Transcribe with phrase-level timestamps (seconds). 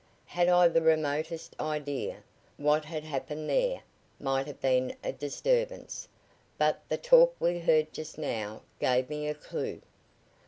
[0.25, 2.23] Had I the remotest idea
[2.57, 3.83] what had happened there
[4.19, 6.07] might have been a disturbance.
[6.57, 9.79] But the talk we heard just now gave me a clue."